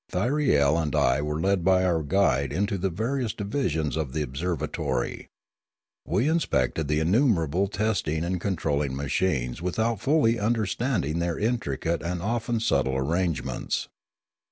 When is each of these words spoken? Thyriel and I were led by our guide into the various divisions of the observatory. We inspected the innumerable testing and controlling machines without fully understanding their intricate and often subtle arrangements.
Thyriel 0.11 0.81
and 0.81 0.95
I 0.95 1.21
were 1.21 1.39
led 1.39 1.63
by 1.63 1.85
our 1.85 2.01
guide 2.01 2.51
into 2.51 2.79
the 2.79 2.89
various 2.89 3.35
divisions 3.35 3.95
of 3.95 4.13
the 4.13 4.23
observatory. 4.23 5.27
We 6.07 6.27
inspected 6.27 6.87
the 6.87 6.99
innumerable 6.99 7.67
testing 7.67 8.23
and 8.23 8.41
controlling 8.41 8.95
machines 8.95 9.61
without 9.61 9.99
fully 9.99 10.39
understanding 10.39 11.19
their 11.19 11.37
intricate 11.37 12.01
and 12.01 12.19
often 12.19 12.59
subtle 12.61 12.97
arrangements. 12.97 13.89